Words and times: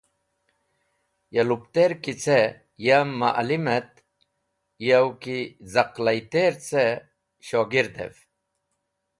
Ya 1.35 1.43
lupteri 1.49 1.95
ki 2.03 2.13
ce, 2.23 2.39
ya 2.85 2.97
ma’lim 3.19 3.65
et, 3.77 3.91
yaw 4.87 5.07
ki 5.21 5.37
z̃aqlayter 5.71 6.53
ce, 6.67 6.83
shogerdev. 7.47 8.13